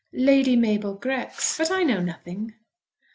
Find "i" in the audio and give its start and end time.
1.69-1.83